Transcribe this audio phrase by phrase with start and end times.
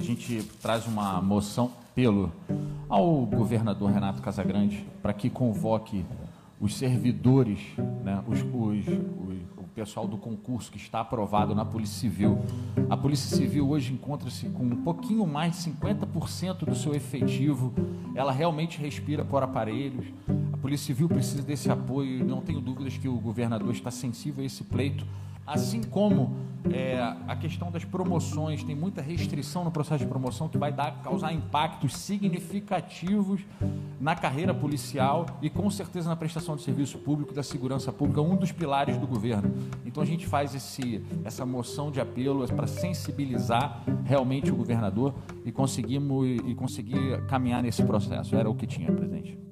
[0.00, 2.32] gente traz uma moção pelo
[2.88, 6.04] ao governador Renato Casagrande para que convoque
[6.60, 7.58] os servidores,
[8.04, 12.38] né, os, os, os, o pessoal do concurso que está aprovado na Polícia Civil.
[12.88, 17.72] A Polícia Civil hoje encontra-se com um pouquinho mais de 50% do seu efetivo.
[18.14, 20.06] Ela realmente respira por aparelhos.
[20.52, 24.46] A Polícia Civil precisa desse apoio não tenho dúvidas que o governador está sensível a
[24.46, 25.04] esse pleito.
[25.44, 26.36] Assim como
[26.70, 31.02] é, a questão das promoções, tem muita restrição no processo de promoção que vai dar,
[31.02, 33.40] causar impactos significativos
[34.00, 38.36] na carreira policial e com certeza na prestação de serviço público, da segurança pública, um
[38.36, 39.52] dos pilares do governo.
[39.84, 45.50] Então a gente faz esse, essa moção de apelo para sensibilizar realmente o governador e
[45.50, 48.36] conseguimos e conseguir caminhar nesse processo.
[48.36, 49.51] Era o que tinha, presidente.